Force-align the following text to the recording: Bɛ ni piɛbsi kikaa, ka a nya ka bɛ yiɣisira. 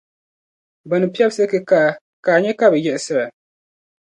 Bɛ 0.89 0.95
ni 0.99 1.07
piɛbsi 1.13 1.43
kikaa, 1.51 1.89
ka 2.23 2.29
a 2.37 2.41
nya 2.41 2.53
ka 2.59 2.65
bɛ 2.71 2.77
yiɣisira. 2.83 3.25